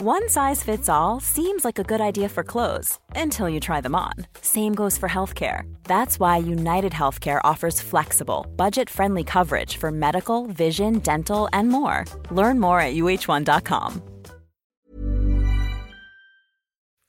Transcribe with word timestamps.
One 0.00 0.28
size 0.28 0.62
fits 0.62 0.88
all 0.88 1.18
seems 1.18 1.64
like 1.64 1.80
a 1.80 1.82
good 1.82 2.00
idea 2.00 2.28
for 2.28 2.44
clothes 2.44 3.00
until 3.16 3.48
you 3.48 3.58
try 3.58 3.80
them 3.80 3.96
on. 3.96 4.12
Same 4.40 4.72
goes 4.72 4.96
for 4.96 5.08
healthcare. 5.08 5.62
That's 5.88 6.20
why 6.20 6.36
United 6.36 6.92
Healthcare 6.92 7.40
offers 7.42 7.80
flexible, 7.80 8.46
budget 8.56 8.90
friendly 8.90 9.24
coverage 9.24 9.76
for 9.76 9.90
medical, 9.90 10.46
vision, 10.46 11.00
dental, 11.00 11.48
and 11.52 11.68
more. 11.68 12.04
Learn 12.30 12.60
more 12.60 12.80
at 12.80 12.94
uh1.com. 12.94 14.02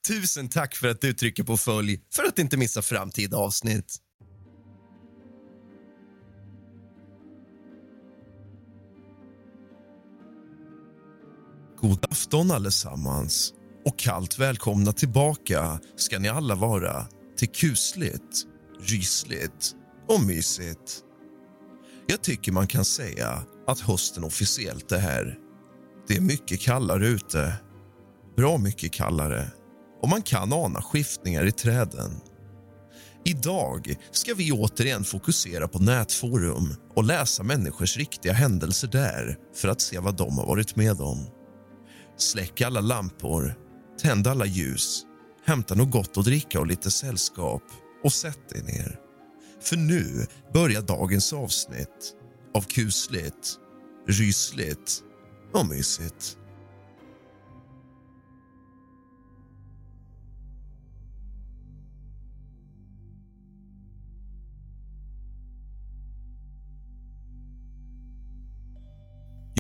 Tusen 0.08 0.50
tack 0.50 0.76
för 0.76 0.88
att 0.88 1.02
du 1.02 1.14
trycker 1.14 1.44
på 1.44 1.58
följ 1.58 2.00
för 2.14 2.24
att 2.24 2.40
inte 2.40 2.58
missa 2.58 2.82
framtida 2.82 3.38
avsnitt. 3.38 3.98
God 11.82 12.06
afton 12.10 12.52
allesammans 12.52 13.54
och 13.86 14.00
kallt 14.00 14.40
välkomna 14.40 14.94
tillbaka 14.94 15.80
ska 15.96 16.20
ni 16.20 16.30
alla 16.30 16.56
vara 16.56 17.06
till 17.38 17.50
kusligt, 17.50 18.46
rysligt 18.82 19.76
och 20.08 20.24
mysigt. 20.24 21.04
Jag 22.08 22.22
tycker 22.22 22.52
man 22.52 22.68
kan 22.68 22.86
säga 22.86 23.44
att 23.68 23.80
hösten 23.80 24.24
officiellt 24.24 24.92
är 24.92 25.00
här. 25.00 25.38
Det 26.08 26.16
är 26.16 26.22
mycket 26.22 26.62
kallare 26.62 27.08
ute. 27.08 27.54
Bra 28.38 28.58
mycket 28.58 28.92
kallare. 28.92 29.52
Och 30.02 30.10
man 30.10 30.22
kan 30.22 30.54
ana 30.54 30.82
skiftningar 30.82 31.46
i 31.46 31.52
träden. 31.52 32.12
Idag 33.26 33.96
ska 34.12 34.34
vi 34.34 34.52
återigen 34.52 35.04
fokusera 35.04 35.68
på 35.68 35.80
nätforum 35.80 36.76
och 36.96 37.04
läsa 37.04 37.44
människors 37.44 37.98
riktiga 37.98 38.34
händelser 38.34 38.88
där 38.88 39.38
för 39.56 39.68
att 39.68 39.82
se 39.82 40.00
vad 40.00 40.18
de 40.18 40.38
har 40.38 40.46
varit 40.46 40.76
med 40.76 41.02
om. 41.02 41.39
Släck 42.20 42.62
alla 42.62 42.82
lampor, 42.82 43.56
tänd 44.02 44.28
alla 44.28 44.46
ljus, 44.46 45.06
hämta 45.46 45.76
något 45.76 45.92
gott 45.92 46.18
att 46.18 46.26
dricka 46.26 46.60
och 46.60 46.68
lite 46.68 46.92
sällskap 46.92 47.64
och 48.04 48.14
sätt 48.14 48.50
dig 48.50 48.64
ner. 48.64 49.00
För 49.62 49.78
nu 49.78 50.26
börjar 50.54 50.82
dagens 50.82 51.34
avsnitt 51.34 52.16
av 52.54 52.62
kusligt, 52.62 53.56
rysligt 54.08 55.04
och 55.54 55.66
mysigt. 55.66 56.38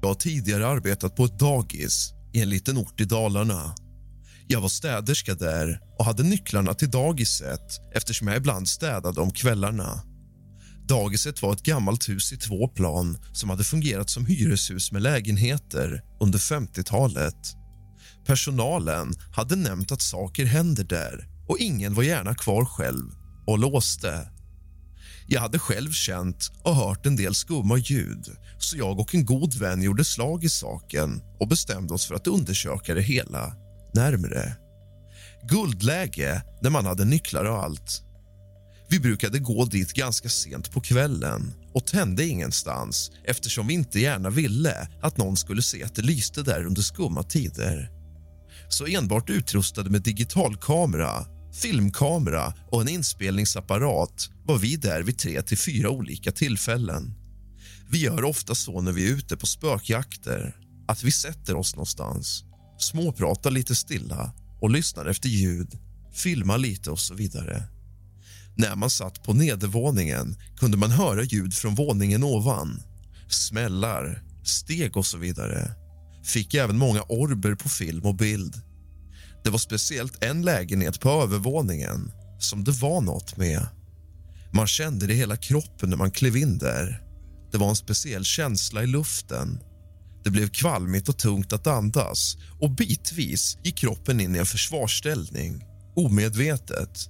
Jag 0.02 0.08
har 0.08 0.16
tidigare 0.16 0.68
arbetat 0.68 1.16
på 1.16 1.24
ett 1.24 1.40
dagis 1.40 2.14
i 2.34 2.42
en 2.42 2.50
liten 2.50 2.78
ort 2.78 3.02
i 3.02 3.06
Dalarna. 3.06 3.76
Jag 4.48 4.62
var 4.62 4.70
städerska 4.70 5.36
där 5.36 5.80
och 6.00 6.06
hade 6.06 6.24
nycklarna 6.24 6.74
till 6.74 6.92
dagiset 6.92 7.94
eftersom 7.96 8.28
jag 8.28 8.38
ibland 8.38 8.68
städade 8.68 9.22
om 9.22 9.32
kvällarna. 9.32 10.04
Dagiset 10.88 11.42
var 11.42 11.54
ett 11.54 11.64
gammalt 11.64 12.10
hus 12.10 12.34
i 12.34 12.38
två 12.38 12.68
plan 12.68 13.18
som 13.34 13.50
hade 13.50 13.64
fungerat 13.64 14.10
som 14.10 14.26
hyreshus 14.26 14.92
med 14.92 15.02
lägenheter 15.02 16.02
under 16.20 16.40
50-talet. 16.40 17.56
Personalen 18.26 19.14
hade 19.36 19.56
nämnt 19.56 19.92
att 19.92 20.02
saker 20.02 20.46
händer 20.46 20.84
där 20.84 21.28
och 21.48 21.58
ingen 21.60 21.94
var 21.94 22.04
gärna 22.04 22.36
kvar 22.36 22.66
själv 22.66 23.12
och 23.48 23.60
låste. 23.60 24.39
Jag 25.32 25.42
hade 25.42 25.60
själv 25.60 25.92
känt 25.92 26.52
och 26.64 26.76
hört 26.76 27.06
en 27.06 27.16
del 27.16 27.36
skumma 27.36 27.78
ljud 27.78 28.30
så 28.58 28.78
jag 28.78 29.00
och 29.00 29.16
en 29.16 29.26
god 29.26 29.56
vän 29.56 29.82
gjorde 29.82 30.06
slag 30.06 30.44
i 30.44 30.50
saken 30.50 31.22
och 31.40 31.48
bestämde 31.48 31.94
oss 31.94 32.06
för 32.06 32.16
att 32.16 32.28
undersöka 32.28 32.94
det 32.94 33.02
hela 33.02 33.56
närmre. 33.94 34.56
Guldläge 35.50 36.44
när 36.62 36.70
man 36.70 36.86
hade 36.86 37.06
nycklar 37.06 37.46
och 37.46 37.64
allt. 37.64 38.04
Vi 38.90 39.00
brukade 39.00 39.40
gå 39.40 39.66
dit 39.66 39.94
ganska 39.94 40.30
sent 40.30 40.72
på 40.72 40.82
kvällen 40.82 41.54
och 41.74 41.88
tände 41.88 42.26
ingenstans 42.26 43.12
eftersom 43.24 43.68
vi 43.68 43.74
inte 43.74 44.00
gärna 44.00 44.30
ville 44.30 44.88
att 45.02 45.18
någon 45.18 45.38
skulle 45.38 45.62
se 45.62 45.84
att 45.84 45.96
det 45.96 46.02
lyste 46.02 46.44
där 46.44 46.66
under 46.66 46.82
skumma 46.82 47.24
tider. 47.24 47.92
Så 48.70 48.86
enbart 48.86 49.30
utrustade 49.30 49.90
med 49.90 50.02
digitalkamera 50.02 51.26
filmkamera 51.59 52.53
och 52.72 52.81
en 52.81 52.90
inspelningsapparat 52.90 54.30
var 54.44 54.58
vi 54.58 54.75
där 54.75 55.03
vid 55.03 55.18
tre 55.18 55.42
till 55.42 55.58
fyra 55.58 55.90
olika 55.90 56.31
tillfällen. 56.31 57.14
Vi 57.90 57.97
gör 57.97 58.24
ofta 58.24 58.56
så 58.56 58.81
när 58.81 58.92
vi 58.92 59.09
är 59.09 59.14
ute 59.14 59.38
på 59.38 59.46
spökjakter 59.46 60.56
att 60.88 61.03
vi 61.03 61.12
sätter 61.12 61.56
oss 61.56 61.75
någonstans, 61.75 62.44
småpratar 62.78 63.52
lite 63.52 63.75
stilla 63.75 64.34
och 64.62 64.69
lyssnar 64.69 65.06
efter 65.06 65.30
ljud, 65.30 65.78
filmar 66.14 66.58
lite 66.58 66.92
och 66.92 67.00
så 67.00 67.14
vidare. 67.14 67.64
När 68.56 68.75
man 68.75 68.90
satt 68.90 69.24
på 69.24 69.34
nedervåningen 69.34 70.36
kunde 70.58 70.78
man 70.78 70.92
höra 70.92 71.24
ljud 71.24 71.53
från 71.53 71.75
våningen 71.75 72.24
ovan. 72.24 72.81
Smällar, 73.30 74.24
steg 74.44 74.98
och 74.98 75.06
så 75.06 75.18
vidare. 75.18 75.72
Fick 76.24 76.53
även 76.53 76.78
många 76.78 77.02
orber 77.02 77.56
på 77.56 77.69
film 77.69 78.06
och 78.06 78.16
bild. 78.16 78.62
Det 79.44 79.50
var 79.50 79.58
speciellt 79.58 80.24
en 80.24 80.42
lägenhet 80.42 81.00
på 81.00 81.10
övervåningen 81.10 82.12
som 82.40 82.64
det 82.64 82.72
var 82.72 83.02
nåt 83.02 83.38
med. 83.38 83.68
Man 84.54 84.68
kände 84.68 85.08
det 85.08 85.14
i 85.14 85.18
hela 85.18 85.38
kroppen 85.38 85.90
när 85.90 85.98
man 85.98 86.12
klev 86.12 86.38
in 86.38 86.58
där. 86.58 87.02
Det 87.52 87.58
var 87.58 87.70
en 87.70 87.76
speciell 87.76 88.24
känsla 88.24 88.84
i 88.84 88.88
luften. 88.88 89.60
Det 90.24 90.30
blev 90.30 90.50
kvalmigt 90.50 91.10
och 91.10 91.18
tungt 91.18 91.54
att 91.54 91.68
andas 91.68 92.38
och 92.60 92.72
bitvis 92.72 93.58
gick 93.64 93.78
kroppen 93.78 94.20
in 94.20 94.36
i 94.36 94.40
en 94.40 94.46
försvarsställning, 94.46 95.64
omedvetet. 95.96 97.10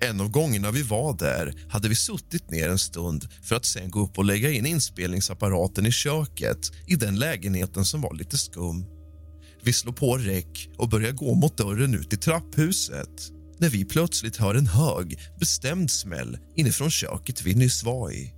En 0.00 0.20
av 0.20 0.28
gångerna 0.28 0.70
vi 0.70 0.82
var 0.82 1.18
där 1.18 1.54
hade 1.68 1.88
vi 1.88 1.94
suttit 1.94 2.50
ner 2.50 2.68
en 2.68 2.78
stund 2.78 3.28
för 3.42 3.56
att 3.56 3.64
sen 3.64 3.90
gå 3.90 4.00
upp 4.00 4.18
och 4.18 4.24
lägga 4.24 4.50
in 4.50 4.66
inspelningsapparaten 4.66 5.86
i 5.86 5.92
köket 5.92 6.58
i 6.86 6.96
den 6.96 7.18
lägenheten 7.18 7.84
som 7.84 8.00
var 8.00 8.14
lite 8.14 8.38
skum. 8.38 8.86
Vi 9.64 9.72
slår 9.72 9.92
på 9.92 10.18
räck 10.18 10.70
och 10.78 10.88
börjar 10.88 11.12
gå 11.12 11.34
mot 11.34 11.56
dörren 11.56 11.94
ut 11.94 12.12
i 12.12 12.16
trapphuset 12.16 13.32
när 13.58 13.68
vi 13.68 13.84
plötsligt 13.84 14.36
hör 14.36 14.54
en 14.54 14.66
hög, 14.66 15.18
bestämd 15.38 15.90
smäll 15.90 16.38
inifrån 16.56 16.90
köket 16.90 17.42
vi 17.42 17.54
nyss 17.54 17.84
var 17.84 18.10
i. 18.12 18.32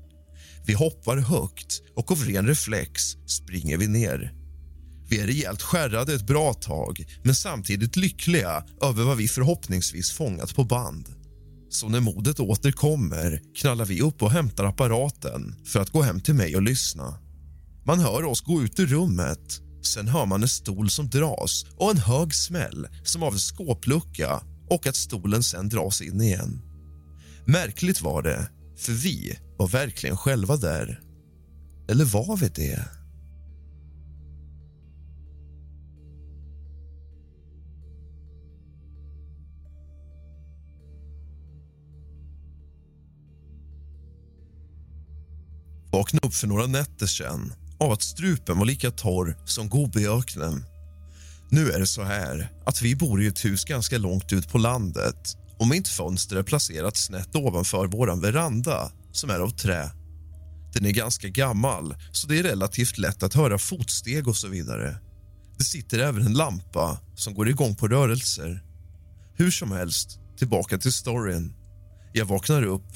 Vi 0.67 0.73
hoppar 0.73 1.17
högt 1.17 1.83
och 1.97 2.13
av 2.13 2.25
ren 2.25 2.47
reflex 2.47 3.03
springer 3.27 3.79
vi 3.79 3.89
ner. 3.89 4.33
Vi 5.09 5.21
är 5.21 5.27
rejält 5.27 5.63
skärrade 5.63 6.15
ett 6.15 6.27
bra 6.27 6.55
tag 6.55 7.05
men 7.23 7.35
samtidigt 7.35 7.97
lyckliga 7.97 8.65
över 8.83 9.05
vad 9.05 9.17
vi 9.17 9.29
förhoppningsvis 9.29 10.13
fångat 10.13 10.55
på 10.55 10.65
band. 10.65 11.09
Så 11.71 11.89
när 11.89 12.01
modet 12.01 12.41
återkommer 12.41 13.41
knallar 13.57 13.85
vi 13.85 14.01
upp 14.01 14.23
och 14.23 14.31
hämtar 14.31 14.65
apparaten 14.65 15.55
för 15.67 15.81
att 15.81 15.91
gå 15.91 16.03
hem 16.03 16.21
till 16.21 16.35
mig 16.35 16.57
och 16.57 16.63
lyssna. 16.63 17.19
Man 17.85 18.01
hör 18.01 18.25
oss 18.25 18.41
gå 18.41 18.63
ut 18.63 18.81
ur 18.81 18.87
rummet 18.87 19.61
Sen 19.87 20.09
hör 20.09 20.27
man 20.27 20.43
en 20.43 20.49
stol 20.49 20.91
som 20.91 21.09
dras 21.09 21.67
och 21.77 21.91
en 21.91 21.99
hög 21.99 22.35
smäll 22.35 22.87
som 23.05 23.23
av 23.23 23.33
en 23.33 23.39
skåplucka 23.39 24.41
och 24.71 24.87
att 24.87 24.97
stolen 24.97 25.43
sen 25.43 25.69
dras 25.69 26.03
in 26.03 26.21
igen. 26.21 26.63
Märkligt 27.45 28.01
var 28.01 28.23
det, 28.23 28.49
för 28.77 28.93
vi 28.93 29.39
var 29.59 29.69
verkligen 29.69 30.17
själva 30.17 30.57
där. 30.57 31.01
Eller 31.89 32.05
var 32.05 32.37
vi 32.37 32.49
det? 32.49 32.85
Vaknade 45.93 46.27
upp 46.27 46.35
för 46.35 46.47
några 46.47 46.67
nätter 46.67 47.07
sen 47.07 47.53
av 47.81 47.93
att 47.93 48.03
strupen 48.03 48.59
var 48.59 48.65
lika 48.65 48.91
torr 48.91 49.37
som 49.45 49.69
Gobiöknen. 49.69 50.65
Nu 51.51 51.71
är 51.71 51.79
det 51.79 51.87
så 51.87 52.03
här 52.03 52.53
att 52.67 52.83
vi 52.83 52.97
bor 52.97 53.23
i 53.23 53.27
ett 53.27 53.45
hus 53.45 53.65
ganska 53.65 53.99
långt 53.99 54.33
ut 54.33 54.49
på 54.49 54.59
landet 54.59 55.37
och 55.59 55.69
mitt 55.69 55.89
fönster 55.89 56.37
är 56.37 56.43
placerat 56.43 56.97
snett 56.97 57.37
ovanför 57.37 57.87
vår 57.87 58.21
veranda 58.21 58.93
som 59.13 59.31
är 59.31 59.41
av 59.41 59.51
trä. 59.51 59.91
Den 60.73 60.87
är 60.87 60.91
ganska 60.91 61.29
gammal, 61.29 61.95
så 62.13 62.27
det 62.27 62.39
är 62.39 62.43
relativt 62.43 62.99
lätt 62.99 63.23
att 63.23 63.35
höra 63.35 63.59
fotsteg 63.59 64.29
och 64.29 64.37
så 64.37 64.49
vidare. 64.49 64.97
Det 65.59 65.65
sitter 65.65 65.99
även 65.99 66.27
en 66.27 66.33
lampa 66.33 67.01
som 67.15 67.35
går 67.35 67.49
igång 67.49 67.75
på 67.75 67.89
rörelser. 67.89 68.63
Hur 69.37 69.51
som 69.51 69.73
helst, 69.73 70.19
tillbaka 70.39 70.79
till 70.79 70.93
storyn. 70.93 71.55
Jag 72.13 72.27
vaknar 72.27 72.63
upp. 72.63 72.87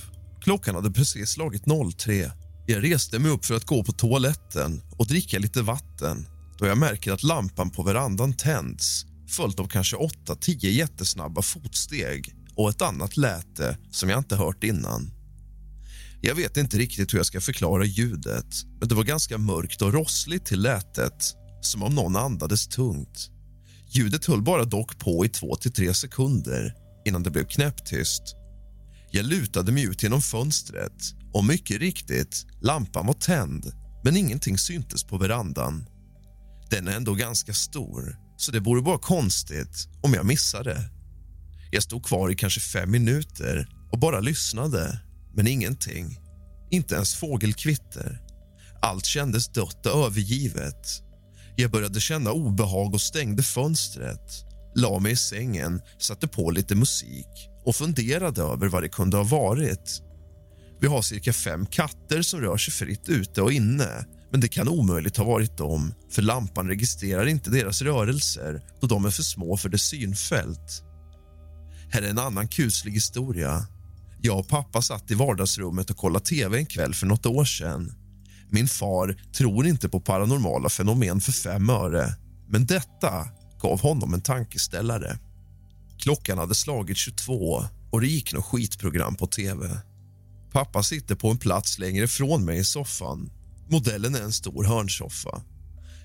Klockan 0.40 0.75
hade 0.75 0.90
precis 0.90 1.30
slagit 1.30 1.62
03. 1.98 2.30
Jag 2.70 2.84
reste 2.84 3.18
mig 3.18 3.30
upp 3.30 3.44
för 3.44 3.54
att 3.54 3.64
gå 3.64 3.84
på 3.84 3.92
toaletten 3.92 4.82
och 4.98 5.06
dricka 5.06 5.38
lite 5.38 5.62
vatten 5.62 6.26
då 6.58 6.66
jag 6.66 6.78
märker 6.78 7.12
att 7.12 7.22
lampan 7.22 7.70
på 7.70 7.82
verandan 7.82 8.34
tänds 8.34 9.06
följt 9.28 9.60
av 9.60 9.68
kanske 9.68 9.96
8-10 9.96 10.66
jättesnabba 10.66 11.42
fotsteg 11.42 12.34
och 12.54 12.70
ett 12.70 12.82
annat 12.82 13.16
läte 13.16 13.78
som 13.90 14.08
jag 14.08 14.18
inte 14.18 14.36
hört 14.36 14.64
innan. 14.64 15.10
Jag 16.20 16.34
vet 16.34 16.56
inte 16.56 16.78
riktigt 16.78 17.14
hur 17.14 17.18
jag 17.18 17.26
ska 17.26 17.40
förklara 17.40 17.84
ljudet 17.84 18.54
men 18.80 18.88
det 18.88 18.94
var 18.94 19.04
ganska 19.04 19.38
mörkt 19.38 19.82
och 19.82 19.92
rossligt 19.92 20.46
till 20.46 20.62
lätet 20.62 21.34
som 21.60 21.82
om 21.82 21.94
någon 21.94 22.16
andades 22.16 22.68
tungt. 22.68 23.30
Ljudet 23.90 24.26
höll 24.26 24.42
bara 24.42 24.64
dock 24.64 24.98
på 24.98 25.24
i 25.24 25.28
2-3 25.28 25.92
sekunder 25.92 26.74
innan 27.06 27.22
det 27.22 27.30
blev 27.30 27.44
knäpptyst. 27.44 28.22
Jag 29.10 29.24
lutade 29.24 29.72
mig 29.72 29.84
ut 29.84 30.02
genom 30.02 30.22
fönstret 30.22 31.17
och 31.38 31.44
mycket 31.44 31.81
riktigt, 31.81 32.46
lampan 32.61 33.06
var 33.06 33.14
tänd 33.14 33.73
men 34.05 34.17
ingenting 34.17 34.58
syntes 34.58 35.05
på 35.05 35.19
verandan. 35.19 35.87
Den 36.70 36.88
är 36.88 36.96
ändå 36.96 37.14
ganska 37.14 37.52
stor, 37.52 38.17
så 38.37 38.52
det 38.52 38.61
vore 38.61 38.82
bara 38.82 38.99
konstigt 38.99 39.88
om 40.02 40.14
jag 40.14 40.26
missade. 40.26 40.90
Jag 41.70 41.82
stod 41.82 42.05
kvar 42.05 42.31
i 42.31 42.35
kanske 42.35 42.61
fem 42.61 42.90
minuter 42.90 43.69
och 43.93 43.99
bara 43.99 44.20
lyssnade, 44.20 45.00
men 45.35 45.46
ingenting. 45.46 46.19
Inte 46.70 46.94
ens 46.94 47.14
fågelkvitter. 47.14 48.20
Allt 48.82 49.06
kändes 49.06 49.49
dött 49.49 49.87
och 49.87 50.06
övergivet. 50.06 51.02
Jag 51.56 51.70
började 51.70 52.00
känna 52.00 52.32
obehag 52.32 52.94
och 52.94 53.00
stängde 53.00 53.43
fönstret. 53.43 54.44
La 54.75 54.99
mig 54.99 55.12
i 55.12 55.17
sängen, 55.17 55.81
satte 55.99 56.29
på 56.29 56.50
lite 56.50 56.75
musik 56.75 57.49
och 57.64 57.76
funderade 57.76 58.43
över 58.43 58.69
vad 58.69 58.82
det 58.82 58.88
kunde 58.88 59.17
ha 59.17 59.25
varit. 59.25 60.02
Vi 60.80 60.86
har 60.86 61.02
cirka 61.02 61.32
fem 61.32 61.66
katter 61.66 62.22
som 62.22 62.40
rör 62.40 62.56
sig 62.56 62.75
fritt 62.75 63.08
ute 63.08 63.42
och 63.42 63.52
inne 63.52 64.04
men 64.30 64.40
det 64.40 64.48
kan 64.48 64.69
omöjligt 64.69 65.16
ha 65.16 65.25
varit 65.25 65.56
dem 65.56 65.94
för 66.10 66.22
lampan 66.22 66.69
registrerar 66.69 67.26
inte 67.26 67.50
deras 67.50 67.82
rörelser 67.82 68.62
då 68.80 68.86
de 68.86 69.04
är 69.04 69.10
för 69.10 69.22
små 69.22 69.56
för 69.56 69.69
dess 69.69 69.82
synfält. 69.82 70.82
Här 71.90 72.02
är 72.02 72.10
en 72.10 72.19
annan 72.19 72.48
kuslig 72.48 72.92
historia. 72.92 73.66
Jag 74.22 74.38
och 74.38 74.48
pappa 74.48 74.82
satt 74.82 75.10
i 75.10 75.14
vardagsrummet 75.14 75.90
och 75.90 75.96
kollade 75.96 76.25
tv 76.25 76.58
en 76.58 76.66
kväll 76.66 76.94
för 76.94 77.06
något 77.06 77.26
år 77.26 77.44
sedan. 77.44 77.92
Min 78.50 78.69
far 78.69 79.16
tror 79.32 79.66
inte 79.66 79.88
på 79.88 80.00
paranormala 80.00 80.69
fenomen 80.69 81.20
för 81.20 81.32
fem 81.32 81.70
öre 81.70 82.14
men 82.48 82.66
detta 82.66 83.28
gav 83.60 83.80
honom 83.80 84.14
en 84.14 84.20
tankeställare. 84.20 85.19
Klockan 85.98 86.38
hade 86.38 86.54
slagit 86.54 86.96
22 86.96 87.64
och 87.90 88.00
det 88.00 88.06
gick 88.06 88.34
något 88.34 88.44
skitprogram 88.44 89.14
på 89.14 89.26
tv. 89.26 89.80
Pappa 90.58 90.82
sitter 90.82 91.14
på 91.14 91.31
en 91.31 91.38
plats 91.38 91.78
längre 91.78 92.05
ifrån 92.05 92.44
mig 92.44 92.58
i 92.58 92.64
soffan. 92.64 93.31
Modellen 93.70 94.14
är 94.14 94.22
en 94.22 94.32
stor 94.32 94.64
hörnsoffa. 94.64 95.43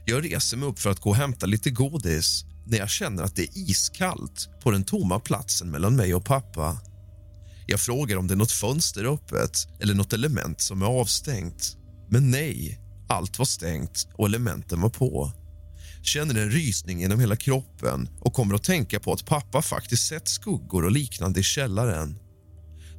Jag 0.06 0.26
reser 0.26 0.58
mig 0.58 0.70
upp 0.70 0.80
för 0.80 0.90
att 0.90 1.00
gå 1.00 1.10
och 1.10 1.16
hämta 1.16 1.46
lite 1.46 1.70
godis 1.70 2.46
när 2.66 2.78
jag 2.78 2.90
känner 2.90 3.24
att 3.24 3.36
det 3.36 3.44
är 3.44 3.58
iskallt 3.58 4.50
på 4.64 4.72
den 4.72 4.84
tomma 4.84 5.20
platsen 5.20 5.72
mellan 5.72 5.96
mig 5.96 6.14
och 6.14 6.26
pappa. 6.26 6.78
Jag 7.68 7.80
frågar 7.80 8.18
om 8.18 8.28
det 8.28 8.34
är 8.34 8.36
något 8.36 8.52
fönster 8.52 9.06
öppet 9.06 9.68
eller 9.80 9.94
något 9.94 10.14
element 10.14 10.62
som 10.62 10.82
är 10.82 10.86
avstängt. 10.86 11.78
Men 12.10 12.32
nej, 12.32 12.80
allt 13.10 13.40
var 13.40 13.46
stängt 13.46 14.08
och 14.14 14.26
elementen 14.26 14.82
var 14.82 14.90
på. 14.90 15.32
Känner 16.04 16.36
en 16.36 16.52
rysning 16.52 17.00
genom 17.00 17.20
hela 17.20 17.36
kroppen 17.36 18.10
och 18.20 18.34
kommer 18.34 18.56
att 18.56 18.64
tänka 18.64 19.00
på 19.00 19.14
att 19.14 19.26
pappa 19.26 19.62
faktiskt 19.62 20.08
sett 20.08 20.28
skuggor 20.28 20.86
och 20.86 20.92
liknande 20.92 21.40
i 21.40 21.44
källaren. 21.44 22.23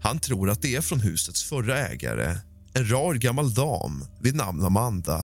Han 0.05 0.19
tror 0.19 0.51
att 0.51 0.63
det 0.63 0.77
är 0.77 0.81
från 0.81 1.01
husets 1.01 1.45
förra 1.45 1.79
ägare, 1.79 2.37
en 2.75 2.91
rar 2.91 3.15
gammal 3.15 3.55
dam 3.55 4.05
vid 4.21 4.35
namn 4.35 4.65
Amanda. 4.65 5.24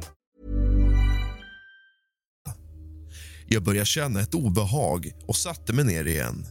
Jag 3.53 3.63
började 3.63 3.85
känna 3.85 4.21
ett 4.21 4.33
obehag 4.33 5.11
och 5.27 5.35
satte 5.35 5.73
mig 5.73 5.85
ner 5.85 6.05
igen. 6.05 6.45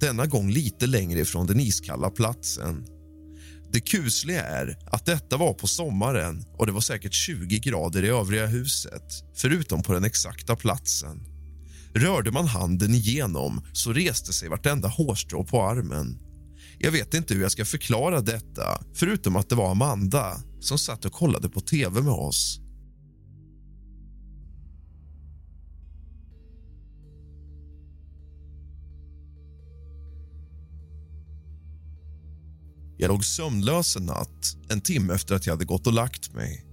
Denna 0.00 0.26
gång 0.26 0.50
lite 0.50 0.86
längre 0.86 1.20
ifrån 1.20 1.46
den 1.46 1.60
iskalla 1.60 2.10
platsen. 2.10 2.86
Det 3.72 3.80
kusliga 3.80 4.42
är 4.42 4.78
att 4.86 5.06
detta 5.06 5.36
var 5.36 5.54
på 5.54 5.66
sommaren 5.66 6.44
och 6.58 6.66
det 6.66 6.72
var 6.72 6.80
säkert 6.80 7.12
20 7.12 7.58
grader 7.58 8.04
i 8.04 8.08
övriga 8.08 8.46
huset 8.46 9.02
förutom 9.34 9.82
på 9.82 9.92
den 9.92 10.04
exakta 10.04 10.56
platsen. 10.56 11.20
Rörde 11.94 12.30
man 12.30 12.46
handen 12.46 12.94
igenom 12.94 13.64
så 13.72 13.92
reste 13.92 14.32
sig 14.32 14.48
vartenda 14.48 14.88
hårstrå 14.88 15.44
på 15.44 15.62
armen. 15.62 16.18
Jag 16.78 16.90
vet 16.90 17.14
inte 17.14 17.34
hur 17.34 17.42
jag 17.42 17.52
ska 17.52 17.64
förklara 17.64 18.20
detta 18.20 18.82
förutom 18.94 19.36
att 19.36 19.48
det 19.48 19.54
var 19.54 19.70
Amanda 19.70 20.40
som 20.60 20.78
satt 20.78 21.04
och 21.04 21.12
kollade 21.12 21.48
på 21.48 21.60
tv 21.60 22.00
med 22.00 22.12
oss. 22.12 22.60
Jag 32.98 33.08
låg 33.08 33.24
sömnlös 33.24 33.96
en 33.96 34.06
natt, 34.06 34.56
en 34.68 34.80
timme 34.80 35.14
efter 35.14 35.34
att 35.34 35.46
jag 35.46 35.52
hade 35.52 35.64
gått 35.64 35.86
och 35.86 35.92
lagt 35.92 36.34
mig. 36.34 36.64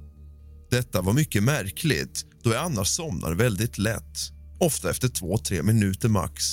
Detta 0.71 1.01
var 1.01 1.13
mycket 1.13 1.43
märkligt, 1.43 2.25
då 2.43 2.53
jag 2.53 2.65
annars 2.65 2.87
somnar 2.87 3.31
väldigt 3.31 3.77
lätt. 3.77 4.17
Ofta 4.59 4.89
efter 4.89 5.07
två, 5.07 5.37
tre 5.37 5.63
minuter 5.63 6.09
max. 6.09 6.43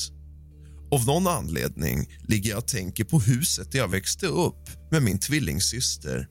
Av 0.92 1.06
någon 1.06 1.26
anledning 1.26 2.06
ligger 2.28 2.50
jag 2.50 2.58
och 2.58 2.68
tänker 2.68 3.04
på 3.04 3.20
huset 3.20 3.72
där 3.72 3.78
jag 3.78 3.88
växte 3.88 4.26
upp 4.26 4.68
med 4.90 5.02
min 5.02 5.18
tvillingsyster. 5.18 6.28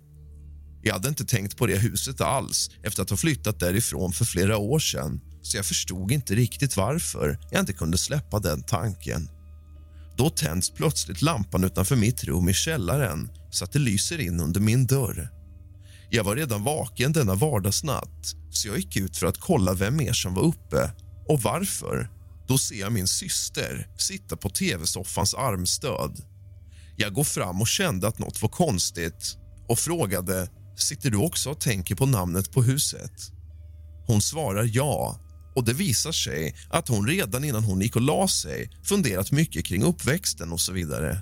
Jag 0.84 0.94
hade 0.94 1.10
inte 1.10 1.26
tänkt 1.26 1.58
på 1.58 1.66
det 1.68 1.78
huset 1.78 2.22
alls 2.22 2.70
efter 2.84 3.04
att 3.04 3.10
ha 3.10 3.18
flyttat 3.18 3.60
därifrån 3.60 4.14
för 4.14 4.26
flera 4.26 4.58
år 4.58 4.80
sedan 4.80 5.20
så 5.42 5.58
jag 5.58 5.66
förstod 5.66 6.12
inte 6.12 6.36
riktigt 6.36 6.78
varför 6.78 7.40
jag 7.52 7.60
inte 7.60 7.74
kunde 7.74 7.98
släppa 7.98 8.40
den 8.40 8.64
tanken. 8.64 9.30
Då 10.20 10.30
tänds 10.30 10.70
plötsligt 10.70 11.22
lampan 11.22 11.64
utanför 11.64 11.96
mitt 11.96 12.24
rum 12.24 12.50
i 12.50 12.54
källaren 12.54 13.32
så 13.52 13.66
att 13.66 13.72
det 13.72 13.80
lyser 13.80 14.20
in 14.20 14.40
under 14.40 14.60
min 14.60 14.86
dörr. 14.86 15.30
Jag 16.10 16.24
var 16.24 16.36
redan 16.36 16.64
vaken 16.64 17.12
denna 17.12 17.36
vardagsnatt 17.36 18.36
så 18.52 18.68
jag 18.68 18.78
gick 18.78 18.98
ut 18.98 19.18
för 19.18 19.28
att 19.28 19.38
kolla 19.38 19.74
vem 19.74 19.98
mer 19.98 20.14
som 20.14 20.34
var 20.34 20.44
uppe 20.44 20.92
och 21.28 21.42
varför. 21.42 22.10
Då 22.48 22.58
ser 22.58 22.80
jag 22.80 22.92
min 22.92 23.08
syster 23.08 23.88
sitta 23.98 24.38
på 24.38 24.50
tv-soffans 24.50 25.34
armstöd. 25.34 26.22
Jag 26.98 27.14
går 27.14 27.24
fram 27.24 27.62
och 27.62 27.68
kände 27.68 28.08
att 28.08 28.20
något 28.20 28.42
var 28.42 28.50
konstigt 28.50 29.38
och 29.68 29.80
frågade 29.80 30.50
sitter 30.78 31.10
du 31.10 31.18
också 31.18 31.50
och 31.50 31.62
tänker 31.62 31.96
på 31.96 32.06
namnet 32.06 32.52
på 32.52 32.64
huset. 32.64 33.32
Hon 34.08 34.22
svarar 34.22 34.70
ja 34.74 35.20
och 35.56 35.66
det 35.66 35.74
visar 35.74 36.12
sig 36.12 36.56
att 36.70 36.88
hon 36.88 37.08
redan 37.08 37.44
innan 37.44 37.64
hon 37.64 37.82
gick 37.82 37.96
och 37.96 38.02
la 38.02 38.28
sig 38.28 38.70
funderat 38.84 39.32
mycket 39.32 39.66
kring 39.66 39.84
uppväxten 39.84 40.52
och 40.52 40.60
så 40.60 40.74
vidare. 40.74 41.22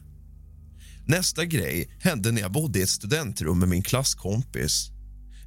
Nästa 1.06 1.46
grej 1.46 1.98
hände 2.00 2.32
när 2.32 2.42
jag 2.42 2.52
bodde 2.52 2.80
i 2.80 2.82
ett 2.82 2.90
studentrum 2.90 3.60
med 3.60 3.70
min 3.70 3.84
klasskompis. 3.84 4.92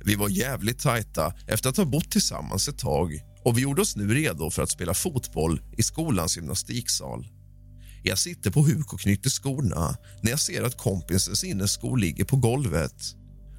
Vi 0.04 0.14
var 0.14 0.28
jävligt 0.28 0.78
tajta 0.78 1.34
efter 1.46 1.70
att 1.70 1.76
ha 1.76 1.84
bott 1.84 2.10
tillsammans 2.10 2.68
ett 2.68 2.78
tag 2.78 3.20
och 3.44 3.58
vi 3.58 3.62
gjorde 3.62 3.82
oss 3.82 3.96
nu 3.96 4.14
redo 4.14 4.50
för 4.50 4.62
att 4.62 4.70
spela 4.70 4.94
fotboll 4.94 5.60
i 5.76 5.82
skolans 5.82 6.36
gymnastiksal. 6.36 7.28
Jag 8.02 8.18
sitter 8.18 8.50
på 8.50 8.62
huk 8.62 8.92
och 8.92 9.00
knyter 9.00 9.30
skorna 9.30 9.96
när 10.22 10.30
jag 10.30 10.40
ser 10.40 10.62
att 10.62 10.78
kompisens 10.78 11.44
innerskor 11.44 11.98
ligger 11.98 12.24
på 12.24 12.36
golvet. 12.36 13.16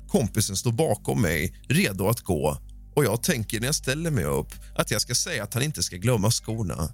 Kompisen 0.07 0.55
står 0.55 0.71
bakom 0.71 1.21
mig, 1.21 1.55
redo 1.69 2.07
att 2.07 2.21
gå 2.21 2.57
och 2.95 3.05
jag 3.05 3.23
tänker 3.23 3.59
när 3.59 3.65
jag 3.65 3.75
ställer 3.75 4.11
mig 4.11 4.23
upp 4.23 4.53
att 4.75 4.91
jag 4.91 5.01
ska 5.01 5.15
säga 5.15 5.43
att 5.43 5.53
han 5.53 5.63
inte 5.63 5.83
ska 5.83 5.95
glömma 5.95 6.31
skorna. 6.31 6.93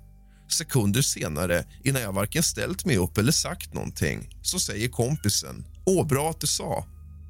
Sekunder 0.49 1.01
senare, 1.01 1.65
innan 1.83 2.01
jag 2.01 2.13
varken 2.13 2.43
ställt 2.43 2.85
mig 2.85 2.97
upp 2.97 3.17
eller 3.17 3.31
sagt 3.31 3.73
någonting 3.73 4.29
så 4.41 4.59
säger 4.59 4.89
kompisen 4.89 5.65
“Åh, 5.85 6.07
bra 6.07 6.29
att 6.29 6.41
du 6.41 6.47
sa” 6.47 6.85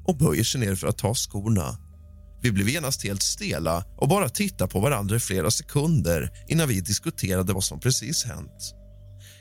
och 0.06 0.18
böjer 0.18 0.44
sig 0.44 0.62
ner 0.62 0.76
för 0.76 0.88
att 0.88 0.98
ta 0.98 1.16
skorna. 1.16 1.78
Vi 2.42 2.52
blev 2.52 2.70
genast 2.70 3.04
helt 3.04 3.24
stela 3.24 3.84
och 3.98 4.08
bara 4.08 4.30
tittade 4.30 4.72
på 4.72 4.80
varandra 4.80 5.16
i 5.16 5.20
flera 5.20 5.52
sekunder 5.52 6.32
innan 6.48 6.68
vi 6.68 6.82
diskuterade 6.82 7.54
vad 7.54 7.64
som 7.64 7.80
precis 7.80 8.26
hänt. 8.26 8.74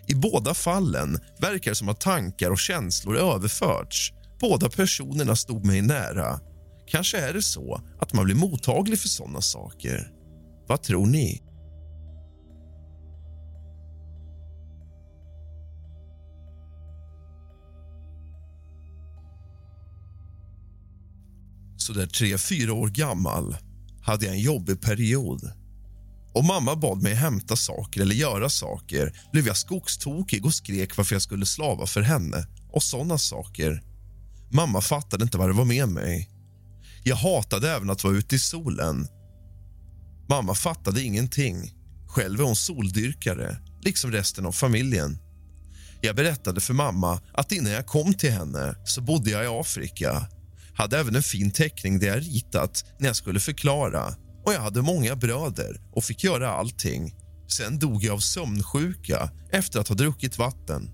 I 0.09 0.15
båda 0.15 0.55
fallen 0.55 1.19
verkar 1.41 1.71
det 1.71 1.75
som 1.75 1.89
att 1.89 2.01
tankar 2.01 2.51
och 2.51 2.59
känslor 2.59 3.17
överförts. 3.17 4.13
Båda 4.41 4.69
personerna 4.69 5.37
stod 5.37 5.65
mig 5.65 5.83
nära 5.83 6.41
Kanske 6.87 7.19
är 7.19 7.33
det 7.33 7.43
så 7.43 7.81
att 8.01 8.13
man 8.13 8.25
blir 8.25 8.35
mottaglig 8.35 8.99
för 8.99 9.09
såna 9.09 9.41
saker. 9.41 10.13
Vad 10.69 10.83
tror 10.83 11.07
ni? 11.07 11.43
Så 21.77 21.93
där 21.93 22.07
tre, 22.07 22.39
fyra 22.39 22.73
år 22.73 22.89
gammal 22.89 23.57
hade 24.03 24.27
jag 24.27 24.35
en 24.35 24.41
jobbig 24.41 24.81
period. 24.81 25.53
Om 26.35 26.47
mamma 26.47 26.77
bad 26.77 27.03
mig 27.03 27.15
hämta 27.15 27.57
saker 27.57 28.01
eller 28.01 28.15
göra 28.15 28.49
saker 28.49 29.13
blev 29.33 29.47
jag 29.47 29.57
skogstokig 29.57 30.45
och 30.45 30.55
skrek 30.55 30.97
varför 30.97 31.15
jag 31.15 31.23
skulle 31.23 31.47
slava 31.47 31.87
för 31.87 32.01
henne 32.01 32.47
och 32.73 32.83
såna 32.83 33.19
saker. 33.19 33.83
Mamma 34.53 34.81
fattade 34.81 35.25
inte 35.25 35.39
vad 35.39 35.49
det 35.49 35.53
var 35.53 35.65
med 35.65 35.89
mig. 35.89 36.36
Jag 37.09 37.17
hatade 37.17 37.71
även 37.71 37.91
att 37.91 38.05
vara 38.05 38.15
ute 38.15 38.37
i 38.37 38.39
solen. 38.39 39.09
Mamma 40.29 40.55
fattade 40.55 41.03
ingenting. 41.03 41.73
Själv 42.09 42.41
är 42.41 42.45
hon 42.45 42.57
soldyrkare, 42.57 43.59
liksom 43.83 44.13
resten 44.13 44.47
av 44.47 44.53
familjen. 44.53 45.19
Jag 46.01 46.17
berättade 46.17 46.61
för 46.61 46.75
mamma 46.75 47.21
att 47.33 47.53
innan 47.53 47.73
jag 47.73 47.87
kom 47.87 48.15
till 48.15 48.33
henne 48.33 48.75
så 48.85 49.01
bodde 49.01 49.31
jag 49.31 49.45
i 49.45 49.61
Afrika. 49.61 50.29
Hade 50.75 50.99
även 50.99 51.17
en 51.17 51.23
fin 51.23 51.51
teckning 51.51 51.99
där 51.99 52.07
jag 52.07 52.21
ritat 52.21 52.85
när 52.99 53.07
jag 53.07 53.17
skulle 53.17 53.41
förklara. 53.41 54.07
Och 54.45 54.53
Jag 54.53 54.61
hade 54.61 54.83
många 54.83 55.17
bröder 55.17 55.81
och 55.93 56.05
fick 56.05 56.25
göra 56.25 56.51
allting. 56.51 57.15
Sen 57.49 57.79
dog 57.79 58.05
jag 58.05 58.15
av 58.15 58.19
sömnsjuka 58.19 59.31
efter 59.53 59.81
att 59.81 59.89
ha 59.89 59.95
druckit 59.95 60.39
vatten. 60.39 60.91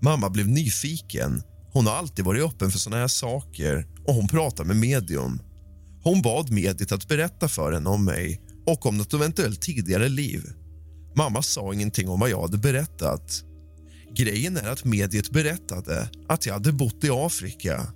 Mamma 0.00 0.30
blev 0.30 0.48
nyfiken 0.48 1.42
hon 1.72 1.86
har 1.86 1.94
alltid 1.94 2.24
varit 2.24 2.44
öppen 2.44 2.70
för 2.70 2.78
såna 2.78 2.96
här 2.96 3.08
saker 3.08 3.86
och 4.06 4.14
hon 4.14 4.28
pratar 4.28 4.64
med 4.64 4.76
medium. 4.76 5.42
Hon 6.02 6.22
bad 6.22 6.50
mediet 6.50 6.92
att 6.92 7.08
berätta 7.08 7.48
för 7.48 7.72
henne 7.72 7.90
om 7.90 8.04
mig 8.04 8.40
och 8.66 8.86
om 8.86 8.98
något 8.98 9.14
eventuellt 9.14 9.62
tidigare 9.62 10.08
liv. 10.08 10.52
Mamma 11.16 11.42
sa 11.42 11.74
ingenting 11.74 12.08
om 12.08 12.20
vad 12.20 12.30
jag 12.30 12.40
hade 12.40 12.58
berättat. 12.58 13.44
Grejen 14.14 14.56
är 14.56 14.68
att 14.68 14.84
mediet 14.84 15.30
berättade 15.30 16.08
att 16.28 16.46
jag 16.46 16.52
hade 16.52 16.72
bott 16.72 17.04
i 17.04 17.10
Afrika, 17.10 17.86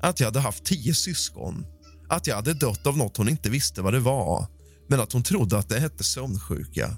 att 0.00 0.20
jag 0.20 0.26
hade 0.26 0.40
haft 0.40 0.64
tio 0.64 0.94
syskon, 0.94 1.66
att 2.08 2.26
jag 2.26 2.36
hade 2.36 2.54
dött 2.54 2.86
av 2.86 2.96
något 2.96 3.16
hon 3.16 3.28
inte 3.28 3.50
visste 3.50 3.82
vad 3.82 3.92
det 3.92 4.00
var 4.00 4.46
men 4.88 5.00
att 5.00 5.12
hon 5.12 5.22
trodde 5.22 5.58
att 5.58 5.68
det 5.68 5.80
hette 5.80 6.04
sömnsjuka. 6.04 6.96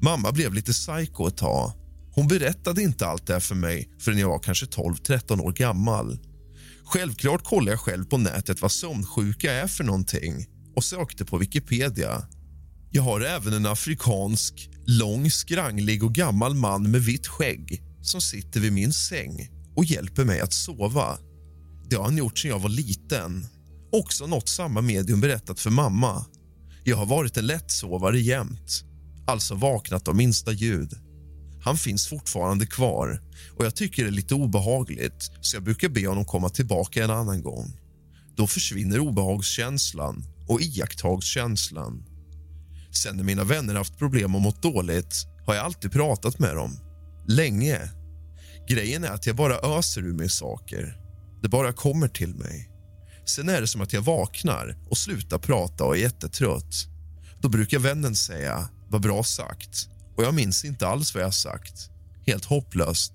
Mamma 0.00 0.32
blev 0.32 0.54
lite 0.54 0.72
psycho 0.72 1.28
ett 1.28 1.36
tag 1.36 1.72
hon 2.14 2.28
berättade 2.28 2.82
inte 2.82 3.06
allt 3.06 3.26
det 3.26 3.32
här 3.32 3.40
för 3.40 3.54
mig 3.54 3.88
förrän 4.00 4.18
jag 4.18 4.28
var 4.28 4.38
kanske 4.38 4.66
12-13 4.66 5.40
år 5.40 5.52
gammal. 5.52 6.18
Självklart 6.84 7.44
kollade 7.44 7.70
jag 7.70 7.80
själv 7.80 8.04
på 8.04 8.18
nätet 8.18 8.62
vad 8.62 8.72
sömnsjuka 8.72 9.52
är 9.52 9.66
för 9.66 9.84
någonting 9.84 10.46
och 10.76 10.84
sökte 10.84 11.24
på 11.24 11.38
Wikipedia. 11.38 12.22
Jag 12.90 13.02
har 13.02 13.20
även 13.20 13.52
en 13.52 13.66
afrikansk, 13.66 14.70
lång, 14.86 15.30
skranglig 15.30 16.04
och 16.04 16.14
gammal 16.14 16.54
man 16.54 16.90
med 16.90 17.00
vitt 17.00 17.26
skägg 17.26 17.82
som 18.02 18.20
sitter 18.20 18.60
vid 18.60 18.72
min 18.72 18.92
säng 18.92 19.48
och 19.76 19.84
hjälper 19.84 20.24
mig 20.24 20.40
att 20.40 20.52
sova. 20.52 21.18
Det 21.88 21.96
har 21.96 22.04
han 22.04 22.16
gjort 22.16 22.38
sedan 22.38 22.50
jag 22.50 22.58
var 22.58 22.68
liten. 22.68 23.46
Också 23.92 24.26
något 24.26 24.48
samma 24.48 24.80
medium 24.80 25.20
berättat 25.20 25.60
för 25.60 25.70
mamma. 25.70 26.24
Jag 26.84 26.96
har 26.96 27.06
varit 27.06 27.36
en 27.36 27.46
lättsovare 27.46 28.20
jämt, 28.20 28.84
alltså 29.26 29.54
vaknat 29.54 30.08
av 30.08 30.16
minsta 30.16 30.52
ljud. 30.52 31.03
Han 31.64 31.76
finns 31.76 32.08
fortfarande 32.08 32.66
kvar 32.66 33.20
och 33.56 33.64
jag 33.64 33.74
tycker 33.74 34.02
det 34.02 34.08
är 34.08 34.12
lite 34.12 34.34
obehagligt 34.34 35.30
så 35.40 35.56
jag 35.56 35.62
brukar 35.62 35.88
be 35.88 36.06
honom 36.08 36.24
komma 36.24 36.48
tillbaka 36.48 37.04
en 37.04 37.10
annan 37.10 37.42
gång. 37.42 37.80
Då 38.36 38.46
försvinner 38.46 38.98
obehagskänslan 38.98 40.24
och 40.48 40.60
iakttagskänslan. 40.60 42.04
Sen 42.90 43.16
när 43.16 43.24
mina 43.24 43.44
vänner 43.44 43.74
haft 43.74 43.98
problem 43.98 44.34
och 44.34 44.40
mått 44.40 44.62
dåligt 44.62 45.14
har 45.46 45.54
jag 45.54 45.64
alltid 45.64 45.92
pratat 45.92 46.38
med 46.38 46.56
dem. 46.56 46.78
Länge. 47.28 47.80
Grejen 48.68 49.04
är 49.04 49.10
att 49.10 49.26
jag 49.26 49.36
bara 49.36 49.78
öser 49.78 50.00
ur 50.00 50.14
mig 50.14 50.28
saker. 50.28 50.96
Det 51.42 51.48
bara 51.48 51.72
kommer 51.72 52.08
till 52.08 52.34
mig. 52.34 52.70
Sen 53.26 53.48
är 53.48 53.60
det 53.60 53.66
som 53.66 53.80
att 53.80 53.92
jag 53.92 54.02
vaknar 54.02 54.76
och 54.90 54.98
slutar 54.98 55.38
prata 55.38 55.84
och 55.84 55.96
är 55.96 56.00
jättetrött. 56.00 56.74
Då 57.40 57.48
brukar 57.48 57.78
vännen 57.78 58.16
säga 58.16 58.68
“vad 58.88 59.02
bra 59.02 59.22
sagt” 59.22 59.93
och 60.16 60.24
jag 60.24 60.34
minns 60.34 60.64
inte 60.64 60.86
alls 60.86 61.14
vad 61.14 61.24
jag 61.24 61.34
sagt. 61.34 61.90
Helt 62.26 62.44
hopplöst. 62.44 63.12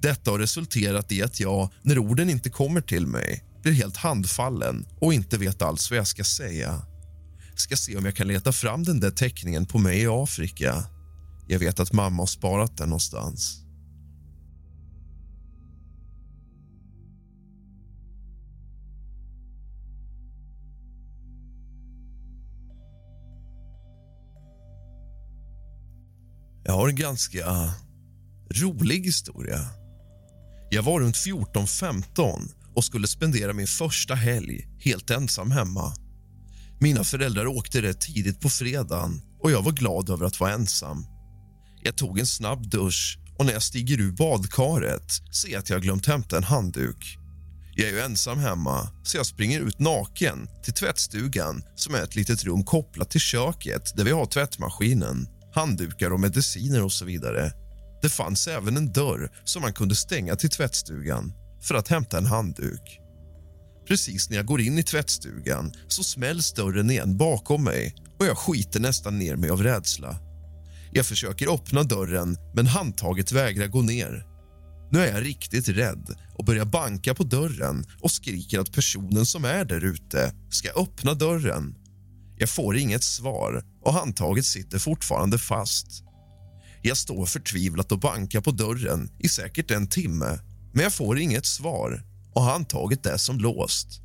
Detta 0.00 0.30
har 0.30 0.38
resulterat 0.38 1.12
i 1.12 1.22
att 1.22 1.40
jag, 1.40 1.70
när 1.82 1.98
orden 1.98 2.30
inte 2.30 2.50
kommer 2.50 2.80
till 2.80 3.06
mig 3.06 3.44
blir 3.62 3.72
helt 3.72 3.96
handfallen 3.96 4.86
och 5.00 5.14
inte 5.14 5.38
vet 5.38 5.62
alls 5.62 5.90
vad 5.90 5.98
jag 5.98 6.06
ska 6.06 6.24
säga. 6.24 6.82
Ska 7.56 7.76
se 7.76 7.96
om 7.96 8.04
jag 8.04 8.16
kan 8.16 8.28
leta 8.28 8.52
fram 8.52 8.84
den 8.84 9.00
där 9.00 9.10
teckningen 9.10 9.66
på 9.66 9.78
mig 9.78 10.00
i 10.02 10.06
Afrika. 10.06 10.84
Jag 11.46 11.58
vet 11.58 11.80
att 11.80 11.92
mamma 11.92 12.22
har 12.22 12.26
sparat 12.26 12.76
den 12.76 12.88
någonstans. 12.88 13.67
Jag 26.68 26.74
har 26.74 26.88
en 26.88 26.96
ganska 26.96 27.70
rolig 28.54 29.04
historia. 29.04 29.60
Jag 30.70 30.82
var 30.82 31.00
runt 31.00 31.16
14-15 31.16 32.48
och 32.74 32.84
skulle 32.84 33.06
spendera 33.06 33.52
min 33.52 33.66
första 33.66 34.14
helg 34.14 34.68
helt 34.80 35.10
ensam 35.10 35.50
hemma. 35.50 35.92
Mina 36.80 37.04
föräldrar 37.04 37.46
åkte 37.46 37.82
rätt 37.82 38.00
tidigt 38.00 38.40
på 38.40 38.48
fredagen 38.48 39.22
och 39.40 39.50
jag 39.50 39.62
var 39.62 39.72
glad 39.72 40.10
över 40.10 40.26
att 40.26 40.40
vara 40.40 40.52
ensam. 40.52 41.06
Jag 41.82 41.96
tog 41.96 42.18
en 42.18 42.26
snabb 42.26 42.70
dusch 42.70 43.18
och 43.38 43.46
när 43.46 43.52
jag 43.52 43.62
stiger 43.62 44.00
ur 44.00 44.12
badkaret 44.12 45.12
ser 45.34 45.48
jag 45.48 45.58
att 45.58 45.70
jag 45.70 45.82
glömt 45.82 46.06
hämta 46.06 46.36
en 46.36 46.44
handduk. 46.44 47.18
Jag 47.76 47.88
är 47.88 47.92
ju 47.92 48.00
ensam 48.00 48.38
hemma, 48.38 48.88
så 49.02 49.16
jag 49.16 49.26
springer 49.26 49.60
ut 49.60 49.78
naken 49.78 50.48
till 50.64 50.74
tvättstugan 50.74 51.62
som 51.76 51.94
är 51.94 52.02
ett 52.02 52.16
litet 52.16 52.44
rum 52.44 52.64
kopplat 52.64 53.10
till 53.10 53.20
köket 53.20 53.96
där 53.96 54.04
vi 54.04 54.10
har 54.10 54.26
tvättmaskinen, 54.26 55.26
handdukar 55.58 56.10
och 56.10 56.20
mediciner 56.20 56.84
och 56.84 56.92
så 56.92 57.04
vidare. 57.04 57.52
Det 58.02 58.08
fanns 58.08 58.48
även 58.48 58.76
en 58.76 58.92
dörr 58.92 59.30
som 59.44 59.62
man 59.62 59.72
kunde 59.72 59.94
stänga 59.94 60.36
till 60.36 60.50
tvättstugan 60.50 61.32
för 61.62 61.74
att 61.74 61.88
hämta 61.88 62.18
en 62.18 62.26
handduk. 62.26 63.00
Precis 63.88 64.30
när 64.30 64.36
jag 64.36 64.46
går 64.46 64.60
in 64.60 64.78
i 64.78 64.82
tvättstugan 64.82 65.72
så 65.88 66.04
smälls 66.04 66.52
dörren 66.52 66.90
igen 66.90 67.16
bakom 67.16 67.64
mig 67.64 67.94
och 68.18 68.26
jag 68.26 68.38
skiter 68.38 68.80
nästan 68.80 69.18
ner 69.18 69.36
mig 69.36 69.50
av 69.50 69.62
rädsla. 69.62 70.16
Jag 70.92 71.06
försöker 71.06 71.54
öppna 71.54 71.82
dörren, 71.82 72.36
men 72.54 72.66
handtaget 72.66 73.32
vägrar 73.32 73.66
gå 73.66 73.82
ner. 73.82 74.26
Nu 74.90 74.98
är 74.98 75.12
jag 75.12 75.24
riktigt 75.24 75.68
rädd 75.68 76.14
och 76.34 76.44
börjar 76.44 76.64
banka 76.64 77.14
på 77.14 77.24
dörren 77.24 77.86
och 78.00 78.10
skriker 78.10 78.60
att 78.60 78.72
personen 78.72 79.26
som 79.26 79.44
är 79.44 79.64
där 79.64 79.84
ute 79.84 80.32
ska 80.50 80.82
öppna 80.82 81.14
dörren. 81.14 81.74
Jag 82.38 82.48
får 82.48 82.76
inget 82.76 83.04
svar 83.04 83.62
och 83.84 83.92
handtaget 83.92 84.44
sitter 84.44 84.78
fortfarande 84.78 85.38
fast. 85.38 85.86
Jag 86.82 86.96
står 86.96 87.26
förtvivlat 87.26 87.92
och 87.92 88.00
bankar 88.00 88.40
på 88.40 88.50
dörren 88.50 89.10
i 89.18 89.28
säkert 89.28 89.70
en 89.70 89.86
timme 89.88 90.38
men 90.72 90.82
jag 90.82 90.92
får 90.92 91.18
inget 91.18 91.46
svar 91.46 92.02
och 92.34 92.42
handtaget 92.42 93.06
är 93.06 93.16
som 93.16 93.38
låst. 93.38 94.00